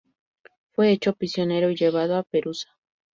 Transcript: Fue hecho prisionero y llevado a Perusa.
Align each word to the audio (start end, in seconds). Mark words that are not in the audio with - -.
Fue 0.71 0.89
hecho 0.89 1.13
prisionero 1.13 1.69
y 1.69 1.75
llevado 1.75 2.15
a 2.17 2.23
Perusa. 2.23 2.69